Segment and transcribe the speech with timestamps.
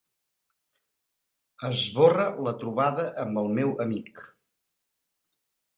[1.69, 4.29] Esborra la trobada amb el meu amic.